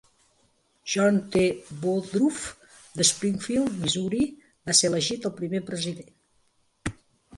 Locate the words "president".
5.69-6.95